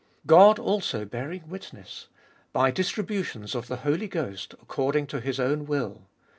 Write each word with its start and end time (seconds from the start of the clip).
God 0.25 0.57
also 0.57 1.05
bearing 1.05 1.47
witness, 1.47 2.07
by 2.53 2.71
distributions 2.71 3.53
of 3.53 3.67
the 3.67 3.75
Holy 3.85 4.07
Ghost, 4.07 4.55
according 4.59 5.05
to 5.05 5.21
His 5.21 5.39
own 5.39 5.67
will. 5.67 6.07